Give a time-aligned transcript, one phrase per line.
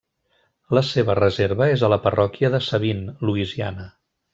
[0.77, 3.91] La seva reserva és a la parròquia de Sabine, Louisiana.